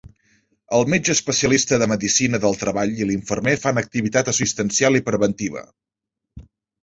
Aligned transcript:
El 0.77 0.85
metge 0.91 1.11
especialista 1.15 1.77
de 1.81 1.87
medicina 1.91 2.39
del 2.45 2.57
treball 2.63 2.95
i 3.03 3.07
l'infermer 3.09 3.53
fan 3.65 3.79
activitat 3.83 4.33
assistencial 4.33 5.01
i 5.01 5.03
preventiva. 5.11 5.63